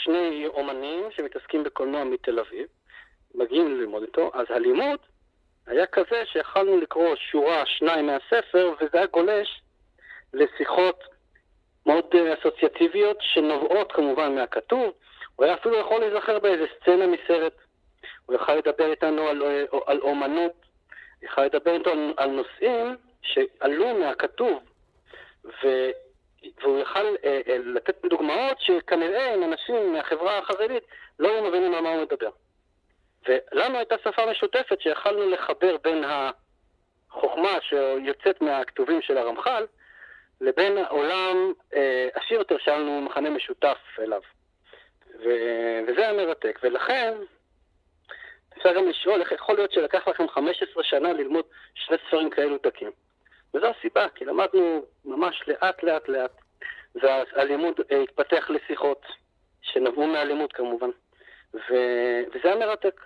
שני 0.04 0.48
אומנים 0.48 1.12
שמתעסקים 1.12 1.64
בקולנוע 1.64 2.04
מתל 2.04 2.40
אביב, 2.40 2.68
מגיעים 3.36 3.80
ללמוד 3.80 4.04
איתו, 4.04 4.32
אז 4.34 4.46
הלימוד 4.50 5.00
היה 5.68 5.86
כזה 5.86 6.26
שיכלנו 6.26 6.78
לקרוא 6.78 7.16
שורה, 7.16 7.66
שניים 7.66 8.08
מהספר, 8.08 8.74
וזה 8.82 8.98
היה 8.98 9.06
גולש 9.06 9.62
לשיחות 10.34 11.04
מאוד 11.86 12.06
אה, 12.14 12.34
אסוציאטיביות 12.34 13.18
שנובעות 13.22 13.92
כמובן 13.92 14.36
מהכתוב. 14.36 14.94
הוא 15.36 15.46
היה 15.46 15.54
אפילו 15.54 15.80
יכול 15.80 16.00
להיזכר 16.00 16.40
באיזה 16.40 16.66
סצנה 16.76 17.08
מסרט. 17.08 17.54
הוא 18.26 18.36
יכל 18.36 18.56
לדבר 18.56 18.92
איתנו 18.92 19.28
על, 19.28 19.44
אה, 19.44 19.64
על 19.86 20.00
אומנות, 20.02 20.52
יכל 21.22 21.46
לדבר 21.46 21.74
איתנו 21.74 22.14
על, 22.18 22.30
נושאים 22.30 22.96
שעלו 23.22 23.94
מהכתוב, 24.00 24.60
ו, 25.46 25.90
והוא 26.62 26.80
יכל 26.80 27.16
אה, 27.24 27.42
אה, 27.48 27.58
לתת 27.58 28.06
דוגמאות 28.10 28.58
שכנראה 28.60 29.36
אם 29.36 29.44
אנשים 29.44 29.94
מהחברה 29.94 30.38
החרדית 30.38 30.84
לא 31.20 31.28
היו 31.28 31.44
מבינים 31.44 31.74
על 31.74 31.82
מה 31.82 31.90
הוא 31.90 32.02
מדבר. 32.02 32.30
ולנו 33.28 33.78
הייתה 33.78 33.96
שפה 34.04 34.32
משותפת 34.32 34.82
שיכלנו 34.82 35.30
לחבר 35.30 35.78
בין 35.84 36.04
החוכמה 36.04 37.58
שיוצאת 37.62 38.42
מהכתובים 38.42 39.02
של 39.02 39.18
הרמח"ל 39.18 39.66
לבין 40.42 40.78
העולם 40.78 41.54
אה, 41.74 42.08
עשיר 42.14 42.40
יותר 42.40 42.58
שהיה 42.58 42.78
לנו 42.78 43.02
מכנה 43.02 43.30
משותף 43.30 43.78
אליו. 44.00 44.22
ו- 45.26 45.80
וזה 45.88 46.02
היה 46.02 46.14
מרתק. 46.14 46.60
ולכן, 46.64 47.14
אפשר 48.58 48.76
גם 48.76 48.88
לשאול 48.88 49.22
איך 49.22 49.32
יכול 49.32 49.56
להיות 49.56 49.72
שלקח 49.72 50.08
לכם 50.08 50.28
15 50.28 50.84
שנה 50.84 51.14
ללמוד 51.14 51.46
שני 51.74 51.98
ספרים 52.08 52.30
כאלו 52.30 52.58
דקים. 52.64 52.92
וזו 53.54 53.68
הסיבה, 53.68 54.10
כי 54.16 54.26
למדנו 54.26 54.86
ממש 55.06 55.44
לאט 55.48 55.84
לאט 55.84 56.08
לאט. 56.10 56.32
והלימוד 56.96 57.80
אה, 57.92 58.02
התפתח 58.02 58.50
לשיחות, 58.50 59.06
שנבעו 59.62 60.08
מהלימוד 60.08 60.54
כמובן. 60.54 60.90
ו- 61.54 62.24
וזה 62.34 62.48
היה 62.48 62.56
מרתק. 62.56 63.02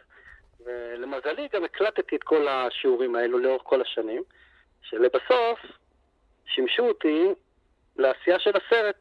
ולמזלי 0.66 1.48
גם 1.54 1.64
הקלטתי 1.64 2.16
את 2.16 2.24
כל 2.24 2.48
השיעורים 2.48 3.16
האלו 3.16 3.40
לאורך 3.40 3.62
כל 3.66 3.82
השנים, 3.82 4.24
שלבסוף 4.82 5.60
שימשו 6.46 6.88
אותי 6.88 7.28
לעשייה 7.98 8.40
של 8.40 8.52
הסרט 8.58 8.96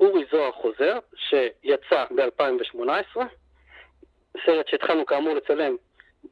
אורי 0.00 0.24
זוהר 0.30 0.52
חוזר, 0.52 0.98
שיצא 1.14 2.04
ב-2018, 2.16 3.20
סרט 4.46 4.68
שהתחלנו 4.68 5.06
כאמור 5.06 5.34
לצלם 5.34 5.76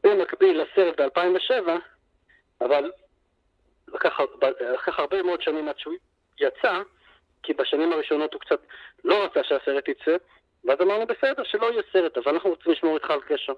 במקביל 0.02 0.62
לסרט 0.62 1.00
ב-2007, 1.00 1.71
אבל 2.61 2.90
לקח, 3.88 4.21
לקח 4.75 4.99
הרבה 4.99 5.23
מאוד 5.23 5.43
שנים 5.43 5.69
עד 5.69 5.79
שהוא 5.79 5.95
יצא, 6.40 6.83
כי 7.43 7.55
בשנים 7.55 7.93
הראשונות 7.93 8.35
הוא 8.35 8.40
קצת 8.40 8.61
לא 9.05 9.25
רצה 9.25 9.45
שהסרט 9.45 9.88
יצא, 9.88 10.17
ואז 10.64 10.81
אמרנו, 10.81 11.07
בסדר, 11.07 11.45
שלא 11.45 11.73
יהיה 11.73 11.83
סרט, 11.93 12.19
אבל 12.19 12.33
אנחנו 12.33 12.50
רוצים 12.50 12.73
לשמור 12.73 12.95
איתך 12.97 13.11
על 13.11 13.21
קשר. 13.21 13.52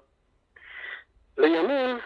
לימים, 1.37 1.99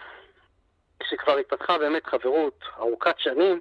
כשכבר 1.00 1.36
התפתחה 1.36 1.78
באמת 1.78 2.06
חברות 2.06 2.64
ארוכת 2.78 3.18
שנים, 3.18 3.60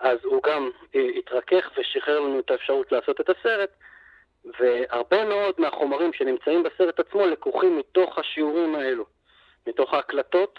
אז 0.00 0.18
הוא 0.24 0.42
גם 0.42 0.70
אה, 0.94 1.08
התרכך 1.18 1.70
ושחרר 1.78 2.20
לנו 2.20 2.40
את 2.40 2.50
האפשרות 2.50 2.92
לעשות 2.92 3.20
את 3.20 3.28
הסרט, 3.28 3.70
והרבה 4.60 5.24
מאוד 5.24 5.54
מהחומרים 5.58 6.12
שנמצאים 6.12 6.62
בסרט 6.62 7.00
עצמו 7.00 7.26
לקוחים 7.26 7.78
מתוך 7.78 8.18
השיעורים 8.18 8.74
האלו, 8.74 9.04
מתוך 9.66 9.94
ההקלטות 9.94 10.58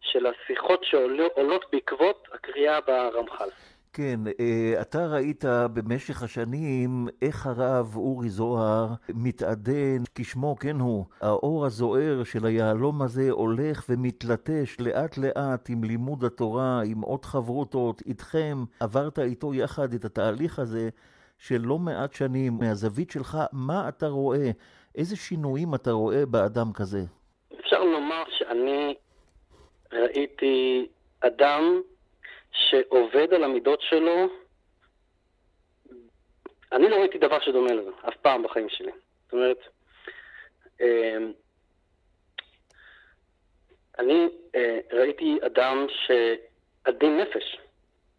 של 0.00 0.26
השיחות 0.26 0.84
שעולות 0.84 1.64
בעקבות 1.72 2.28
הקריאה 2.32 2.80
ברמח"ל. 2.80 3.48
כן, 3.96 4.20
אה, 4.40 4.80
אתה 4.80 5.06
ראית 5.06 5.44
במשך 5.74 6.22
השנים 6.22 7.08
איך 7.22 7.46
הרב 7.46 7.96
אורי 7.96 8.28
זוהר 8.28 8.86
מתעדן, 9.14 10.02
כשמו 10.14 10.56
כן 10.56 10.76
הוא, 10.76 11.04
האור 11.20 11.66
הזוהר 11.66 12.24
של 12.24 12.46
היהלום 12.46 13.02
הזה 13.02 13.30
הולך 13.30 13.84
ומתלטש 13.88 14.76
לאט 14.80 15.18
לאט 15.18 15.70
עם 15.70 15.84
לימוד 15.84 16.24
התורה, 16.24 16.82
עם 16.84 17.00
עוד 17.00 17.24
חברותות, 17.24 18.02
איתכם, 18.06 18.64
עברת 18.80 19.18
איתו 19.18 19.54
יחד 19.54 19.94
את 19.94 20.04
התהליך 20.04 20.58
הזה 20.58 20.88
של 21.38 21.60
לא 21.60 21.78
מעט 21.78 22.12
שנים. 22.12 22.58
מהזווית 22.60 23.10
שלך, 23.10 23.38
מה 23.52 23.88
אתה 23.88 24.06
רואה? 24.06 24.50
איזה 24.94 25.16
שינויים 25.16 25.74
אתה 25.74 25.90
רואה 25.90 26.26
באדם 26.26 26.72
כזה? 26.74 27.00
אפשר 27.60 27.84
לומר 27.84 28.22
שאני 28.28 28.94
ראיתי 29.92 30.86
אדם 31.20 31.80
שעובד 32.52 33.34
על 33.34 33.44
המידות 33.44 33.80
שלו, 33.80 34.28
אני 36.72 36.88
לא 36.88 36.96
ראיתי 36.96 37.18
דבר 37.18 37.40
שדומה 37.40 37.72
לזה, 37.72 37.90
אף 38.08 38.16
פעם 38.16 38.42
בחיים 38.42 38.68
שלי. 38.68 38.92
זאת 39.24 39.32
אומרת, 39.32 39.58
אמ, 40.80 41.32
אני 43.98 44.28
אה, 44.54 44.78
ראיתי 44.92 45.38
אדם 45.46 45.86
שעדין 45.88 47.20
נפש. 47.20 47.56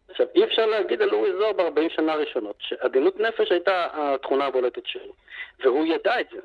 עכשיו, 0.08 0.26
אי 0.34 0.44
אפשר 0.44 0.66
להגיד 0.66 1.02
על 1.02 1.10
אורי 1.10 1.32
זוהר 1.32 1.52
ב-40 1.52 1.96
שנה 1.96 2.12
הראשונות, 2.12 2.56
שעדינות 2.60 3.20
נפש 3.20 3.52
הייתה 3.52 3.88
התכונה 3.92 4.46
הבולטת 4.46 4.86
שלו, 4.86 5.12
והוא 5.60 5.86
ידע 5.86 6.20
את 6.20 6.26
זה. 6.30 6.40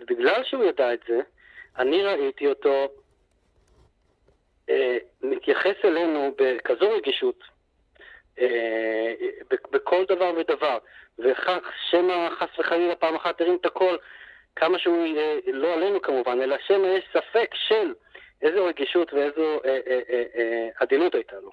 ובגלל 0.00 0.44
שהוא 0.44 0.64
ידע 0.64 0.94
את 0.94 1.00
זה, 1.08 1.20
אני 1.78 2.02
ראיתי 2.02 2.46
אותו 2.46 2.88
מתייחס 5.22 5.74
אלינו 5.84 6.34
בכזו 6.38 6.90
רגישות, 6.90 7.44
אה, 8.38 9.12
בכל 9.70 10.04
דבר 10.08 10.32
ודבר, 10.36 10.78
וכך 11.18 11.58
שמא 11.90 12.28
חס 12.38 12.58
וחלילה 12.58 12.96
פעם 12.96 13.14
אחת 13.14 13.40
הרים 13.40 13.56
את 13.60 13.66
הכל, 13.66 13.96
כמה 14.56 14.78
שהוא, 14.78 15.06
אה, 15.16 15.38
לא 15.46 15.74
עלינו 15.74 16.02
כמובן, 16.02 16.40
אלא 16.42 16.56
שמא 16.66 16.86
יש 16.86 17.04
ספק 17.12 17.50
של 17.54 17.94
איזו 18.42 18.64
רגישות 18.64 19.12
ואיזו 19.12 19.60
עדינות 20.80 21.14
הייתה 21.14 21.36
לו. 21.36 21.50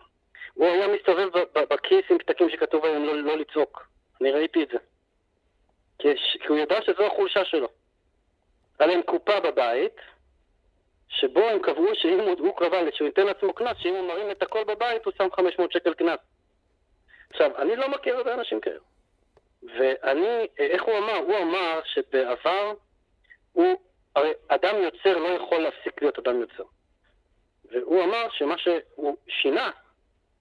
הוא 0.54 0.68
היה 0.68 0.88
מסתובב 0.88 1.30
בכיס 1.70 2.06
עם 2.10 2.18
פתקים 2.18 2.50
שכתוב 2.50 2.86
עליהם 2.86 3.06
לא, 3.06 3.16
לא 3.16 3.38
לצעוק. 3.38 3.88
אני 4.22 4.32
ראיתי 4.32 4.64
את 4.64 4.70
זה. 4.70 4.78
כי, 6.00 6.08
כי 6.40 6.48
הוא 6.48 6.58
ידע 6.58 6.82
שזו 6.82 7.06
החולשה 7.06 7.46
שלו. 7.46 7.68
היה 8.80 8.88
להם 8.88 9.02
קופה 9.02 9.40
בבית, 9.40 9.96
שבו 11.14 11.50
הם 11.50 11.60
קבעו 11.60 11.88
שאם 11.94 12.20
הוא, 12.20 12.36
הוא 12.40 12.58
קבע 12.58 12.78
שהוא 12.94 13.06
ייתן 13.06 13.26
לעצמו 13.26 13.54
קנס, 13.54 13.78
שאם 13.78 13.94
הוא 13.94 14.08
מרים 14.08 14.32
את 14.32 14.44
הכל 14.44 14.64
בבית 14.64 15.06
הוא 15.06 15.14
שם 15.18 15.28
500 15.36 15.72
שקל 15.72 15.94
קנס. 15.94 16.20
עכשיו, 17.30 17.52
אני 17.58 17.76
לא 17.76 17.90
מכיר 17.90 18.18
הרבה 18.18 18.34
אנשים 18.34 18.62
כאלה. 18.62 18.80
ואני, 19.64 20.48
איך 20.58 20.84
הוא 20.84 20.98
אמר? 20.98 21.18
הוא 21.18 21.38
אמר 21.38 21.80
שבעבר 21.86 22.74
הוא, 23.54 23.76
הרי 24.16 24.32
אדם 24.48 24.76
יוצר 24.76 25.18
לא 25.18 25.28
יכול 25.28 25.58
להפסיק 25.58 26.02
להיות 26.02 26.20
אדם 26.20 26.42
יוצר. 26.42 26.64
והוא 27.72 28.04
אמר 28.04 28.28
שמה 28.32 28.58
שהוא 28.58 29.18
שינה 29.28 29.72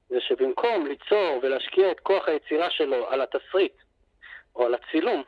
זה 0.08 0.20
שבמקום 0.20 0.86
ליצור 0.86 1.40
ולהשקיע 1.42 1.90
את 1.90 2.00
כוח 2.00 2.28
היצירה 2.28 2.70
שלו 2.70 3.08
על 3.08 3.20
התסריט 3.20 3.72
או 4.56 4.66
על 4.66 4.74
הצילום, 4.74 5.22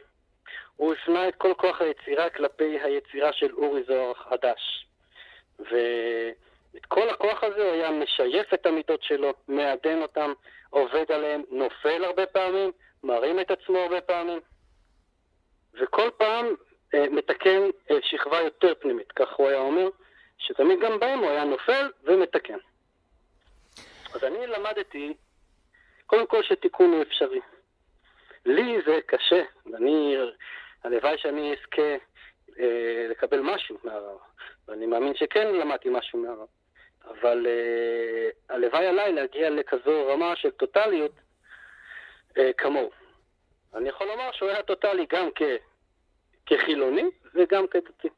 הוא 0.77 0.95
הפנה 0.95 1.29
את 1.29 1.35
כל 1.35 1.55
כוח 1.57 1.81
היצירה 1.81 2.31
כלפי 2.31 2.79
היצירה 2.81 3.33
של 3.33 3.55
אורי 3.55 3.83
זוהר 3.83 4.11
החדש. 4.11 4.87
ואת 5.71 6.87
כל 6.87 7.11
הכוח 7.11 7.45
הזה 7.45 7.63
הוא 7.63 7.73
היה 7.73 7.91
משייף 7.91 8.55
את 8.55 8.67
המידות 8.67 9.03
שלו, 9.03 9.35
מעדן 9.49 10.03
אותם, 10.03 10.33
עובד 10.71 11.13
עליהם, 11.13 11.43
נופל 11.51 12.05
הרבה 12.05 12.27
פעמים, 12.27 12.73
מרים 13.05 13.41
את 13.41 13.51
עצמו 13.51 13.79
הרבה 13.79 14.01
פעמים, 14.01 14.41
וכל 15.75 16.11
פעם 16.17 16.47
אה, 16.95 17.07
מתקן 17.11 17.61
אה, 17.91 17.97
שכבה 18.03 18.41
יותר 18.41 18.75
פנימית, 18.81 19.13
כך 19.13 19.33
הוא 19.37 19.49
היה 19.49 19.59
אומר, 19.59 19.89
שתמיד 20.39 20.81
גם 20.81 21.01
בהם 21.01 21.19
הוא 21.19 21.31
היה 21.31 21.45
נופל 21.45 21.91
ומתקן. 22.05 22.59
אז 24.15 24.25
אני 24.25 24.47
למדתי, 24.47 25.15
קודם 26.07 26.27
כל 26.27 26.43
שתיקון 26.43 26.93
הוא 26.93 27.03
אפשרי. 27.03 27.41
לי 28.47 28.79
זה 28.87 28.99
קשה, 29.07 29.43
אני, 29.75 30.17
הלוואי 30.85 31.19
שאני 31.19 31.53
אזכה 31.53 31.97
אה, 32.59 33.07
לקבל 33.11 33.41
משהו 33.41 33.79
מהרב, 33.85 34.19
ואני 34.69 34.87
מאמין 34.87 35.15
שכן 35.15 35.55
למדתי 35.55 35.89
משהו 35.91 36.19
מהרב. 36.19 36.49
אבל 37.09 37.47
אה, 37.47 38.55
הלוואי 38.55 38.87
עליי 38.87 39.13
להגיע 39.13 39.51
לכזו 39.51 40.07
רמה 40.09 40.37
של 40.37 40.51
טוטליות 40.51 41.13
אה, 42.39 42.51
כמוהו. 42.59 42.91
אני 43.75 43.89
יכול 43.89 44.07
לומר 44.07 44.33
שהוא 44.33 44.49
היה 44.49 44.63
טוטלי 44.63 45.07
גם 45.13 45.29
כ, 45.35 45.43
כחילוני 46.47 47.05
וגם 47.35 47.67
כדתי. 47.67 48.09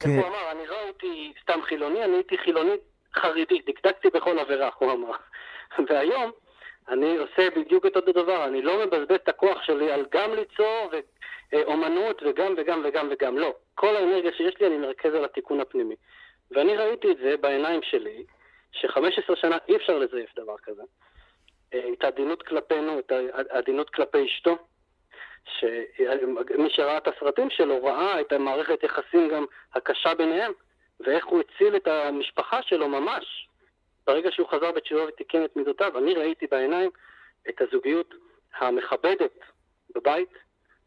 כן. 0.00 0.08
הוא 0.08 0.26
אמר, 0.26 0.50
אני 0.50 0.66
לא 0.66 0.78
הייתי 0.78 1.32
סתם 1.42 1.62
חילוני, 1.62 2.04
אני 2.04 2.14
הייתי 2.14 2.38
חילוני 2.38 2.74
חרדי, 3.14 3.62
דקדקתי 3.66 4.08
בכל 4.10 4.38
עבירה, 4.38 4.70
הוא 4.78 4.92
אמר. 4.92 5.16
והיום 5.88 6.30
אני 6.88 7.16
עושה 7.16 7.50
בדיוק 7.56 7.86
את 7.86 7.96
אותו 7.96 8.12
דבר, 8.12 8.44
אני 8.44 8.62
לא 8.62 8.86
מבזבז 8.86 9.14
את 9.14 9.28
הכוח 9.28 9.62
שלי 9.62 9.92
על 9.92 10.06
גם 10.10 10.34
ליצור 10.34 10.90
ואומנות 11.52 12.22
וגם 12.26 12.54
וגם 12.56 12.82
וגם 12.84 13.08
וגם, 13.10 13.38
לא. 13.38 13.54
כל 13.74 13.96
האנרגיה 13.96 14.32
שיש 14.32 14.60
לי 14.60 14.66
אני 14.66 14.76
מרכז 14.76 15.14
על 15.14 15.24
התיקון 15.24 15.60
הפנימי. 15.60 15.94
ואני 16.50 16.76
ראיתי 16.76 17.12
את 17.12 17.16
זה 17.18 17.36
בעיניים 17.36 17.82
שלי, 17.82 18.24
ש-15 18.72 19.36
שנה 19.36 19.58
אי 19.68 19.76
אפשר 19.76 19.98
לזייף 19.98 20.34
דבר 20.36 20.56
כזה. 20.62 20.82
אה, 21.74 21.92
את 21.92 22.04
העדינות 22.04 22.42
כלפינו, 22.42 22.98
את 22.98 23.12
העדינות 23.50 23.90
כלפי 23.90 24.24
אשתו, 24.26 24.58
שמי 25.58 26.70
שראה 26.70 26.96
את 26.96 27.08
הסרטים 27.08 27.50
שלו 27.50 27.84
ראה 27.84 28.20
את 28.20 28.32
המערכת 28.32 28.82
יחסים 28.82 29.28
גם 29.28 29.44
הקשה 29.74 30.14
ביניהם. 30.14 30.52
ואיך 31.00 31.26
הוא 31.26 31.40
הציל 31.40 31.76
את 31.76 31.88
המשפחה 31.88 32.62
שלו 32.62 32.88
ממש. 32.88 33.48
ברגע 34.06 34.30
שהוא 34.32 34.48
חזר 34.48 34.72
בתשובה 34.72 35.04
ותיקן 35.08 35.44
את 35.44 35.56
מידותיו, 35.56 35.98
אני 35.98 36.14
ראיתי 36.14 36.46
בעיניים 36.46 36.90
את 37.48 37.60
הזוגיות 37.60 38.14
המכבדת 38.58 39.38
בבית 39.94 40.28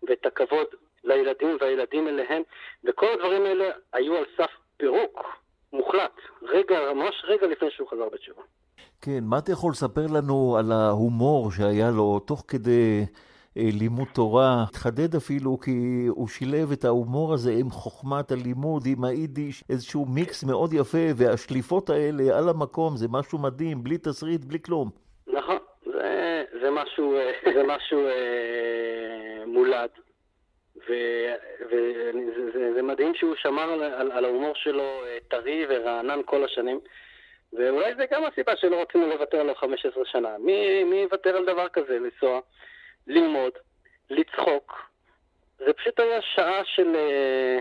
ואת 0.07 0.25
הכבוד 0.25 0.67
לילדים 1.03 1.57
והילדים 1.61 2.07
אליהם, 2.07 2.41
וכל 2.83 3.07
הדברים 3.13 3.45
האלה 3.45 3.65
היו 3.93 4.15
על 4.15 4.25
סף 4.37 4.51
פירוק 4.77 5.25
מוחלט, 5.73 6.11
רגע, 6.41 6.93
ממש 6.93 7.25
רגע 7.27 7.47
לפני 7.47 7.71
שהוא 7.71 7.87
חזר 7.89 8.09
בתשובה. 8.13 8.41
כן, 9.01 9.19
מה 9.23 9.37
אתה 9.37 9.51
יכול 9.51 9.71
לספר 9.71 10.05
לנו 10.13 10.57
על 10.59 10.71
ההומור 10.71 11.51
שהיה 11.51 11.91
לו 11.91 12.19
תוך 12.19 12.43
כדי 12.47 13.05
אה, 13.57 13.69
לימוד 13.79 14.07
תורה, 14.13 14.63
התחדד 14.69 15.15
אפילו 15.15 15.59
כי 15.59 16.05
הוא 16.09 16.27
שילב 16.27 16.71
את 16.71 16.85
ההומור 16.85 17.33
הזה 17.33 17.51
עם 17.51 17.69
חוכמת 17.69 18.31
הלימוד, 18.31 18.83
עם 18.85 19.03
היידיש, 19.03 19.63
איזשהו 19.69 20.05
מיקס 20.05 20.43
מאוד 20.43 20.73
יפה, 20.73 21.07
והשליפות 21.15 21.89
האלה 21.89 22.37
על 22.37 22.49
המקום 22.49 22.97
זה 22.97 23.07
משהו 23.09 23.37
מדהים, 23.37 23.83
בלי 23.83 23.97
תסריט, 23.97 24.45
בלי 24.45 24.59
כלום. 24.61 24.89
נכון, 25.27 25.57
זה, 25.85 26.43
זה 26.61 26.69
משהו, 26.71 27.15
אה, 27.15 27.31
זה 27.53 27.63
משהו 27.67 27.99
אה, 27.99 29.28
מולד. 29.53 29.89
וזה 31.69 32.81
מדהים 32.83 33.15
שהוא 33.15 33.35
שמר 33.35 33.71
על, 33.71 33.83
על, 33.83 34.11
על 34.11 34.25
ההומור 34.25 34.55
שלו 34.55 35.05
אה, 35.05 35.17
טרי 35.27 35.65
ורענן 35.69 36.19
כל 36.25 36.43
השנים. 36.43 36.79
ואולי 37.53 37.95
זה 37.95 38.05
גם 38.11 38.23
הסיבה 38.25 38.55
שלא 38.55 38.81
רצינו 38.81 39.07
לוותר 39.07 39.39
עליו 39.39 39.55
15 39.55 40.05
שנה. 40.05 40.37
מי, 40.37 40.83
מי 40.83 40.95
יוותר 40.95 41.37
על 41.37 41.45
דבר 41.45 41.69
כזה, 41.69 41.99
לנסוע? 41.99 42.39
ללמוד, 43.07 43.53
לצחוק. 44.09 44.89
זה 45.57 45.73
פשוט 45.73 45.99
היה 45.99 46.21
שעה 46.21 46.61
של, 46.65 46.95
אה, 46.95 47.59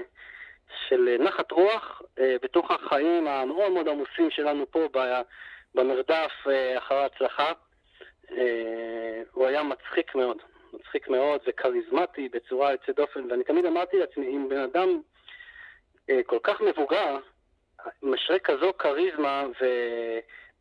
של 0.88 1.16
נחת 1.20 1.52
רוח 1.52 2.02
בתוך 2.42 2.70
החיים 2.70 3.28
המאוד 3.28 3.72
מאוד 3.72 3.88
עמוסים 3.88 4.30
שלנו 4.30 4.66
פה 4.70 4.88
במרדף 5.74 6.32
אחר 6.78 6.94
ההצלחה. 6.94 7.52
הוא 9.32 9.46
היה 9.46 9.62
מצחיק 9.62 10.14
מאוד, 10.14 10.36
מצחיק 10.72 11.08
מאוד 11.08 11.40
וכריזמטי 11.46 12.28
בצורה 12.28 12.72
יוצאת 12.72 12.96
דופן, 12.96 13.30
ואני 13.30 13.44
תמיד 13.44 13.66
אמרתי 13.66 13.96
לעצמי, 13.96 14.26
אם 14.26 14.48
בן 14.48 14.60
אדם 14.60 15.00
כל 16.26 16.38
כך 16.42 16.60
מבוגר, 16.60 17.18
משרה 18.02 18.38
כזו 18.38 18.72
כריזמה 18.78 19.44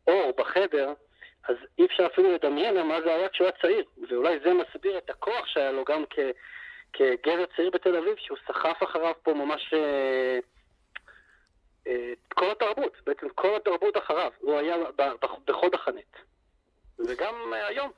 ואור 0.06 0.32
בחדר, 0.38 0.92
אז 1.48 1.56
אי 1.78 1.86
אפשר 1.86 2.06
אפילו 2.06 2.32
לדמיין 2.32 2.82
מה 2.82 3.00
זה 3.00 3.14
היה 3.14 3.28
כשהוא 3.28 3.44
היה 3.44 3.56
צעיר, 3.60 3.84
ואולי 4.08 4.38
זה 4.44 4.52
מסביר 4.54 4.98
את 4.98 5.10
הכוח 5.10 5.46
שהיה 5.46 5.72
לו 5.72 5.84
גם 5.84 6.04
כ, 6.10 6.18
כגבר 6.92 7.44
צעיר 7.56 7.70
בתל 7.70 7.96
אביב, 7.96 8.16
שהוא 8.18 8.38
סחף 8.48 8.82
אחריו 8.82 9.14
פה 9.22 9.34
ממש 9.34 9.74
אה, 9.74 10.38
אה, 11.86 12.12
כל 12.28 12.50
התרבות, 12.50 12.92
בעצם 13.06 13.28
כל 13.28 13.56
התרבות 13.56 13.96
אחריו, 13.96 14.32
הוא 14.38 14.58
היה 14.58 14.76
בחוד 15.46 15.74
החנית. 15.74 16.16
וגם 16.98 17.34
אה, 17.54 17.66
היום, 17.66 17.90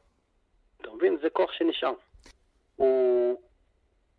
אתה 0.80 0.90
מבין? 0.90 1.18
זה 1.22 1.30
כוח 1.30 1.52
שנשאר. 1.52 1.94
הוא... 2.76 3.40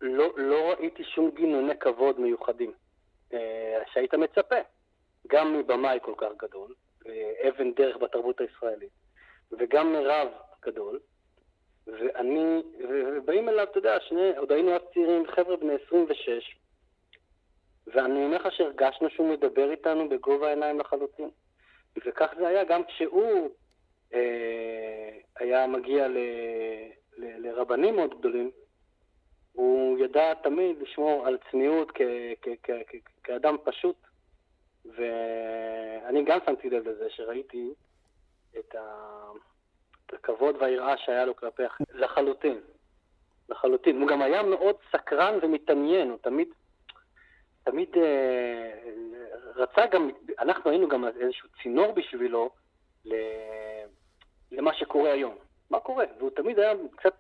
לא, 0.02 0.34
לא 0.38 0.70
ראיתי 0.72 1.04
שום 1.04 1.32
גינוני 1.32 1.78
כבוד 1.80 2.20
מיוחדים 2.20 2.74
אה, 3.34 3.82
שהיית 3.94 4.14
מצפה, 4.14 4.56
גם 5.28 5.58
מבמאי 5.58 6.00
כל 6.02 6.14
כך 6.18 6.28
גדול, 6.38 6.74
אבן 7.48 7.74
דרך 7.74 7.98
בתרבות 7.98 8.42
הישראלית, 8.42 8.92
וגם 9.52 9.94
מרב 9.94 10.28
גדול, 10.62 11.00
ואני, 11.88 12.62
ובאים 12.90 13.50
אליו, 13.50 13.64
אתה 13.64 13.78
יודע, 13.78 14.00
שני, 14.00 14.38
עוד 14.38 14.52
היינו 14.52 14.76
אז 14.76 14.82
צעירים, 14.94 15.28
חבר'ה 15.28 15.58
בני 15.58 15.74
26, 15.88 16.56
ואני 17.88 18.26
אומר 18.26 18.38
לך 18.38 18.52
שהרגשנו 18.52 19.10
שהוא 19.10 19.30
מדבר 19.30 19.72
איתנו 19.72 20.10
בגובה 20.10 20.48
העיניים 20.48 20.80
לחלוטין. 20.80 21.30
וכך 22.06 22.30
זה 22.38 22.48
היה 22.48 22.64
גם 22.64 22.84
כשהוא 22.84 23.50
היה 25.40 25.68
מגיע 25.68 26.08
ל, 26.08 26.18
ל, 27.18 27.48
לרבנים 27.48 27.96
מאוד 27.96 28.20
גדולים, 28.20 28.52
הוא 29.52 30.00
ידע 30.00 30.34
תמיד 30.34 30.82
לשמור 30.82 31.28
על 31.28 31.38
צניעות 31.52 31.92
כ, 31.94 32.02
כ, 32.42 32.48
כ, 32.64 32.72
כ, 32.88 32.96
כאדם 33.24 33.56
פשוט, 33.64 33.96
ואני 34.86 36.24
גם 36.26 36.40
שמתי 36.46 36.70
לב 36.70 36.88
לזה 36.88 37.10
שראיתי 37.10 37.74
את, 38.60 38.76
ה... 38.76 39.12
את 40.06 40.14
הכבוד 40.14 40.56
והיראה 40.60 40.98
שהיה 40.98 41.26
לו 41.26 41.36
כלפי 41.36 41.66
אחרים. 41.66 41.88
לחלוטין. 41.94 42.60
לחלוטין. 43.50 44.02
הוא 44.02 44.08
גם 44.08 44.22
היה 44.22 44.44
מאוד 44.44 44.76
סקרן 44.92 45.40
ומתעניין, 45.42 46.10
הוא 46.10 46.18
תמיד, 46.18 46.48
תמיד 47.64 47.90
אה, 47.98 48.72
רצה 49.56 49.86
גם, 49.86 50.10
אנחנו 50.40 50.70
היינו 50.70 50.88
גם 50.88 51.06
איזשהו 51.06 51.50
צינור 51.64 51.92
בשבילו 51.92 52.50
ל, 53.06 53.14
למה 54.52 54.74
שקורה 54.74 55.12
היום. 55.12 55.36
מה 55.70 55.80
קורה? 55.80 56.06
והוא 56.18 56.30
תמיד 56.30 56.60
היה 56.60 56.74
קצת 56.96 57.14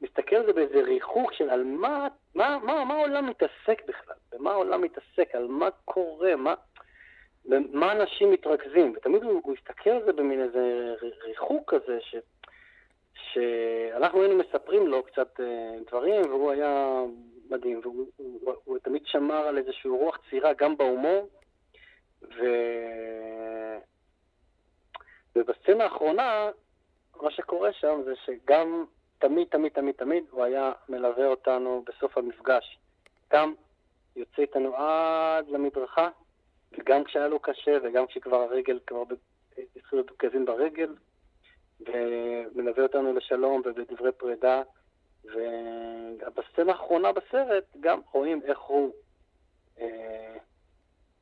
מסתכל 0.00 0.36
על 0.36 0.46
זה 0.46 0.52
באיזה 0.52 0.82
ריחוק 0.82 1.32
של 1.32 1.50
על 1.50 1.64
מה, 1.64 2.08
מה, 2.34 2.58
מה, 2.62 2.84
מה 2.84 2.94
העולם 2.94 3.26
מתעסק 3.26 3.82
בכלל, 3.88 4.16
במה 4.32 4.52
העולם 4.52 4.82
מתעסק, 4.82 5.34
על 5.34 5.46
מה 5.46 5.68
קורה, 5.84 6.36
מה, 6.36 6.54
במה 7.44 7.92
אנשים 7.92 8.30
מתרכזים. 8.30 8.92
ותמיד 8.96 9.22
הוא, 9.22 9.40
הוא 9.44 9.54
הסתכל 9.54 9.90
על 9.90 10.04
זה 10.04 10.12
במין 10.12 10.42
איזה 10.42 10.94
ריחוק 11.24 11.74
כזה, 11.74 11.98
ש, 12.00 12.16
שאנחנו 13.14 14.22
היינו 14.22 14.38
מספרים 14.38 14.86
לו 14.86 15.02
קצת 15.02 15.40
אה, 15.40 15.74
דברים, 15.86 16.22
והוא 16.22 16.50
היה 16.50 17.02
מדהים, 17.50 17.80
והוא 17.82 18.06
הוא, 18.16 18.40
הוא, 18.42 18.54
הוא 18.64 18.78
תמיד 18.78 19.02
שמר 19.06 19.46
על 19.46 19.58
איזושהי 19.58 19.90
רוח 19.90 20.18
צעירה 20.30 20.52
גם 20.52 20.76
בהומור, 20.76 21.28
ו... 22.22 22.44
ובסצנה 25.36 25.84
האחרונה, 25.84 26.50
מה 27.22 27.30
שקורה 27.30 27.72
שם 27.72 28.00
זה 28.04 28.12
שגם 28.26 28.84
תמיד, 29.18 29.48
תמיד, 29.48 29.72
תמיד, 29.72 29.94
תמיד 29.94 30.24
הוא 30.30 30.44
היה 30.44 30.72
מלווה 30.88 31.26
אותנו 31.26 31.84
בסוף 31.86 32.18
המפגש. 32.18 32.78
גם 33.32 33.54
יוצא 34.16 34.42
איתנו 34.42 34.76
עד 34.76 35.48
למדרכה, 35.48 36.08
וגם 36.78 37.04
כשהיה 37.04 37.28
לו 37.28 37.38
קשה, 37.38 37.78
וגם 37.82 38.06
כשכבר 38.06 38.36
הרגל, 38.36 38.78
כבר 38.86 39.02
התחילו 39.76 40.02
כאבים 40.18 40.44
ברגל, 40.44 40.94
ומלווה 41.80 42.82
אותנו 42.82 43.12
לשלום 43.12 43.62
ובדברי 43.64 44.12
פרידה. 44.12 44.62
ובסצנה 45.24 46.72
האחרונה 46.72 47.12
בסרט 47.12 47.64
גם 47.80 48.00
רואים 48.12 48.42
איך 48.44 48.58
הוא 48.58 48.92
אה, 49.80 50.36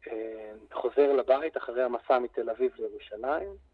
אה, 0.09 0.53
חוזר 0.73 1.13
לבית 1.13 1.57
אחרי 1.57 1.83
המסע 1.83 2.19
מתל 2.19 2.51
אביב 2.51 2.73
לירושלים. 2.79 3.72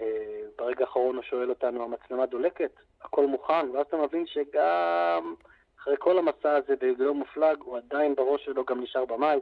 אה, 0.00 0.42
ברגע 0.58 0.84
האחרון 0.84 1.16
הוא 1.16 1.22
שואל 1.22 1.50
אותנו, 1.50 1.84
המצלמה 1.84 2.26
דולקת? 2.26 2.72
הכל 3.02 3.26
מוכן? 3.26 3.70
ואז 3.70 3.86
אתה 3.88 3.96
מבין 3.96 4.26
שגם 4.26 5.34
אחרי 5.82 5.94
כל 5.98 6.18
המסע 6.18 6.56
הזה 6.56 6.76
ביום 6.76 7.18
מופלג, 7.18 7.56
הוא 7.60 7.76
עדיין 7.76 8.14
בראש 8.14 8.44
שלו 8.44 8.64
גם 8.64 8.82
נשאר 8.82 9.04
במאי. 9.04 9.40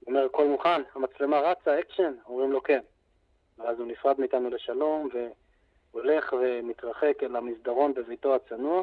הוא 0.00 0.06
אומר, 0.06 0.24
הכל 0.24 0.46
מוכן, 0.46 0.82
המצלמה 0.94 1.40
רצה, 1.40 1.80
אקשן? 1.80 2.12
אומרים 2.26 2.52
לו 2.52 2.62
כן. 2.62 2.80
ואז 3.58 3.78
הוא 3.78 3.86
נפרד 3.86 4.20
מאיתנו 4.20 4.50
לשלום, 4.50 5.08
והולך 5.92 6.32
ומתרחק 6.32 7.22
אל 7.22 7.36
המסדרון 7.36 7.94
בביתו 7.94 8.34
הצנוע, 8.34 8.82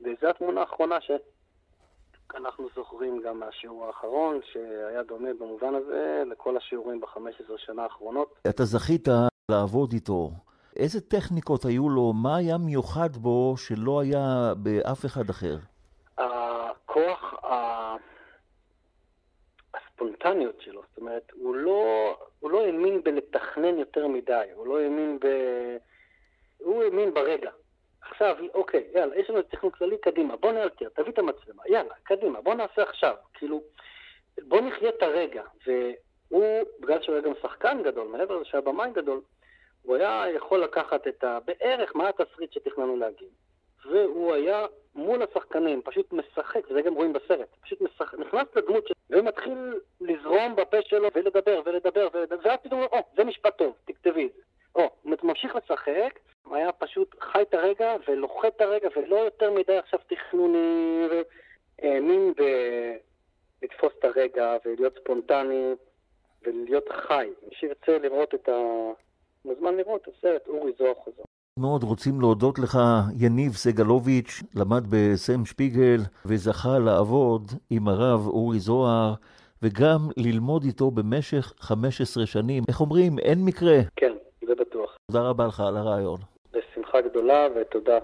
וזו 0.00 0.28
התמונה 0.28 0.60
האחרונה 0.60 0.98
שאנחנו 1.00 2.68
זוכרים 2.74 3.22
גם 3.22 3.40
מהשיעור 3.40 3.86
האחרון, 3.86 4.40
שהיה 4.52 5.02
דומה 5.02 5.34
במובן 5.34 5.74
הזה 5.74 6.22
לכל 6.26 6.56
השיעורים 6.56 7.00
ב-15 7.00 7.52
שנה 7.56 7.82
האחרונות. 7.82 8.34
אתה 8.48 8.64
זכית 8.64 9.08
לעבוד 9.50 9.92
איתו. 9.92 10.30
איזה 10.76 11.00
טכניקות 11.00 11.64
היו 11.64 11.88
לו? 11.88 12.12
מה 12.12 12.36
היה 12.36 12.58
מיוחד 12.58 13.16
בו 13.16 13.54
שלא 13.56 14.00
היה 14.00 14.52
באף 14.56 15.04
אחד 15.06 15.30
אחר? 15.30 15.56
הכוח 16.18 17.34
הספונטניות 19.74 20.60
שלו, 20.60 20.82
זאת 20.88 20.98
אומרת, 20.98 21.32
הוא 21.34 21.54
לא, 21.54 21.82
הוא 22.40 22.50
לא 22.50 22.66
האמין 22.66 23.02
בלתכנן 23.02 23.78
יותר 23.78 24.06
מדי, 24.06 24.48
הוא 24.54 24.66
לא 24.66 24.80
האמין 24.80 25.18
ב... 25.20 25.26
הוא 26.58 26.82
האמין 26.84 27.14
ברגע. 27.14 27.50
עכשיו, 28.00 28.36
אוקיי, 28.54 28.84
יאללה, 28.94 29.16
יש 29.16 29.30
לנו 29.30 29.42
תכנון 29.42 29.72
כללי, 29.72 29.98
קדימה, 29.98 30.36
בוא 30.36 30.52
נאלתר, 30.52 30.88
תביא 30.88 31.12
את 31.12 31.18
המצלמה, 31.18 31.62
יאללה, 31.66 31.94
קדימה, 32.02 32.40
בוא 32.40 32.54
נעשה 32.54 32.82
עכשיו. 32.82 33.14
כאילו, 33.34 33.62
בוא 34.42 34.60
נחיה 34.60 34.88
את 34.88 35.02
הרגע. 35.02 35.42
והוא, 35.66 36.44
בגלל 36.80 37.02
שהוא 37.02 37.14
היה 37.14 37.24
גם 37.24 37.32
שחקן 37.42 37.82
גדול, 37.84 38.08
מעבר 38.08 38.36
לזה 38.36 38.44
שהיה 38.44 38.62
במים 38.62 38.92
גדול, 38.92 39.20
הוא 39.88 39.96
היה 39.96 40.24
יכול 40.34 40.62
לקחת 40.62 41.08
את 41.08 41.24
ה... 41.24 41.38
בערך 41.44 41.96
מה 41.96 42.08
התסריט 42.08 42.52
שתכננו 42.52 42.96
להגיד. 42.96 43.28
והוא 43.90 44.32
היה 44.34 44.66
מול 44.94 45.22
השחקנים, 45.22 45.82
פשוט 45.82 46.12
משחק, 46.12 46.70
וזה 46.70 46.82
גם 46.82 46.94
רואים 46.94 47.12
בסרט, 47.12 47.48
פשוט 47.60 47.80
משחק, 47.80 48.18
נכנס 48.18 48.46
לדמות 48.56 48.88
שלו, 48.88 48.96
ומתחיל 49.10 49.80
לזרום 50.00 50.56
בפה 50.56 50.76
שלו 50.82 51.08
ולדבר 51.14 51.62
ולדבר 51.64 52.08
ולדבר, 52.14 52.36
ואז 52.44 52.58
פתאום, 52.62 52.80
או, 52.80 52.98
זה 53.16 53.24
משפט 53.24 53.58
טוב, 53.58 53.74
תכתבי 53.84 54.26
את 54.26 54.32
זה. 54.36 54.42
או, 54.74 54.90
הוא 55.02 55.12
ממשיך 55.22 55.56
לשחק, 55.56 56.18
הוא 56.44 56.56
היה 56.56 56.72
פשוט 56.72 57.14
חי 57.20 57.42
את 57.42 57.54
הרגע 57.54 57.96
ולוחת 58.08 58.56
את 58.56 58.60
הרגע, 58.60 58.88
ולא 58.96 59.16
יותר 59.16 59.50
מדי 59.50 59.76
עכשיו 59.76 60.00
תכנוני, 60.08 61.06
והאמין. 61.82 62.32
לתפוס 63.62 63.92
את 63.98 64.04
הרגע 64.04 64.56
ולהיות 64.64 64.98
ספונטני 64.98 65.72
ולהיות 66.42 66.88
חי. 66.88 67.28
מי 67.48 67.54
שירצה 67.54 67.98
לראות 67.98 68.34
את 68.34 68.48
ה... 68.48 68.52
מוזמן 69.44 69.76
לראות 69.76 70.02
את 70.02 70.08
הסרט 70.18 70.48
אורי 70.48 70.72
זוהר 70.78 70.94
חוזר. 70.94 71.22
מאוד 71.58 71.82
רוצים 71.82 72.20
להודות 72.20 72.58
לך, 72.58 72.78
יניב 73.18 73.52
סגלוביץ', 73.52 74.42
למד 74.54 74.82
בסם 74.90 75.44
שפיגל 75.44 76.00
וזכה 76.26 76.78
לעבוד 76.78 77.42
עם 77.70 77.88
הרב 77.88 78.26
אורי 78.26 78.58
זוהר 78.58 79.14
וגם 79.62 79.98
ללמוד 80.16 80.64
איתו 80.64 80.90
במשך 80.90 81.52
15 81.58 82.26
שנים. 82.26 82.62
איך 82.68 82.80
אומרים, 82.80 83.18
אין 83.18 83.44
מקרה. 83.44 83.78
כן, 83.96 84.12
זה 84.46 84.54
בטוח. 84.54 84.96
תודה 85.12 85.28
רבה 85.28 85.46
לך 85.46 85.60
על 85.60 85.76
הרעיון. 85.76 86.18
בשמחה 86.52 87.00
גדולה 87.00 87.46
ותודה. 87.56 87.98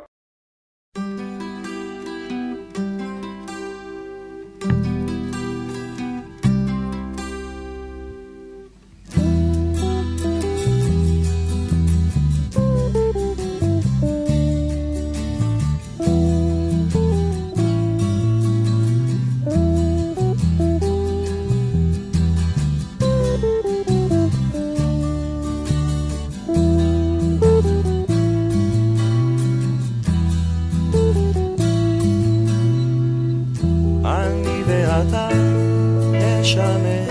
ואתה 34.66 35.29
נשמן 36.12 37.05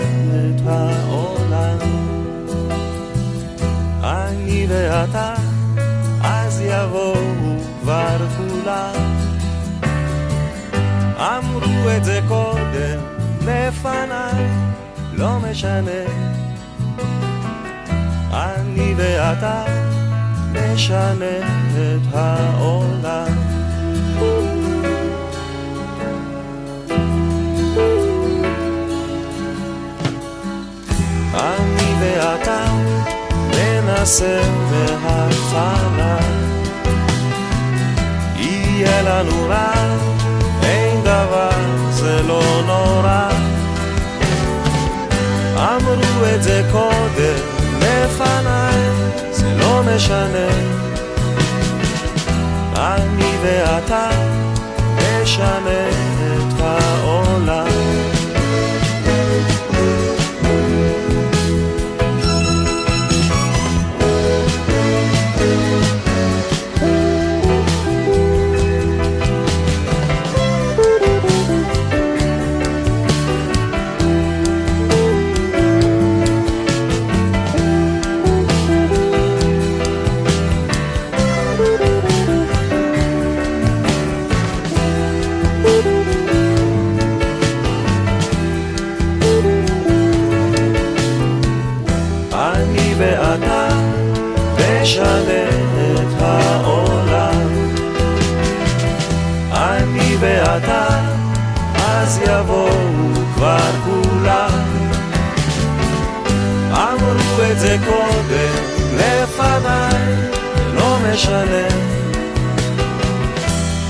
את 0.56 0.60
העולם. 0.66 1.78
אני 4.02 4.66
ואתה, 4.68 5.34
אז 6.22 6.60
יבואו 6.60 7.14
כבר 7.82 8.16
כולם. 8.36 9.14
אמרו 11.18 11.90
את 11.96 12.04
זה 12.04 12.20
קודם 12.28 13.00
לפניי, 13.46 14.48
לא 15.12 15.38
משנה. 15.38 16.04
אני 18.32 18.94
ואתה 18.96 19.64
נשנה 20.52 21.38
את 21.72 22.14
העולם. 22.14 23.43
אני 31.34 31.94
ואתה 32.00 32.64
ננסה 33.50 34.40
מההתחלה 34.70 36.16
יהיה 38.36 39.02
לנו 39.02 39.48
רע, 39.48 39.72
אין 40.62 41.00
דבר, 41.00 41.50
זה 41.90 42.22
לא 42.22 42.62
נורא. 42.66 43.28
אמרו 45.56 46.26
את 46.34 46.42
זה 46.42 46.62
קודם 46.72 47.38
לפניי, 47.80 48.78
זה 49.30 49.54
לא 49.58 49.82
משנה. 49.82 50.48
אני 52.76 53.32
ואתה 53.42 54.08
נשנה 54.96 55.88
את 56.36 56.60
העולם 56.60 57.73
יבואו 102.26 102.70
כבר 103.34 103.70
כולם. 103.84 104.50
אמרו 106.72 107.42
את 107.52 107.60
זה 107.60 107.76
קודם 107.86 108.54
לפניי, 108.96 110.30
לא 110.74 110.98
משנה. 111.10 111.68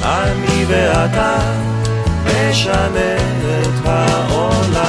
אני 0.02 0.64
ואתה 0.68 1.36
נשנה 2.26 3.16
את 3.62 3.86
העולם. 3.86 4.83